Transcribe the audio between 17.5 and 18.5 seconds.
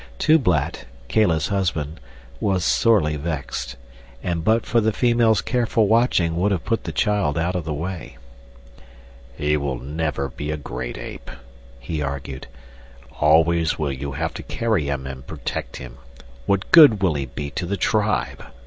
to the tribe?